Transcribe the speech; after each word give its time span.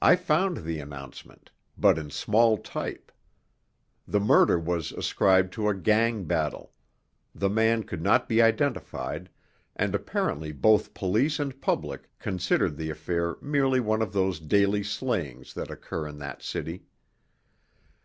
I 0.00 0.14
found 0.14 0.58
the 0.58 0.78
announcement 0.78 1.50
but 1.76 1.98
in 1.98 2.08
small 2.10 2.56
type. 2.56 3.10
The 4.06 4.20
murder 4.20 4.60
was 4.60 4.92
ascribed 4.92 5.52
to 5.54 5.68
a 5.68 5.74
gang 5.74 6.22
battle 6.26 6.72
the 7.34 7.50
man 7.50 7.82
could 7.82 8.00
not 8.00 8.28
be 8.28 8.40
identified, 8.40 9.28
and 9.74 9.92
apparently 9.92 10.52
both 10.52 10.94
police 10.94 11.40
and 11.40 11.60
public 11.60 12.16
considered 12.20 12.76
the 12.76 12.90
affair 12.90 13.38
merely 13.42 13.80
one 13.80 14.02
of 14.02 14.12
those 14.12 14.38
daily 14.38 14.84
slayings 14.84 15.52
that 15.54 15.68
occur 15.68 16.06
in 16.06 16.18
that 16.18 16.42
city. 16.44 16.84